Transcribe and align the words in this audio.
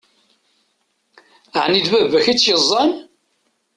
Ɛni 1.63 1.79
d 1.85 1.87
baba-k 1.91 2.25
i 2.31 2.33
tt-yeẓẓan? 2.35 2.91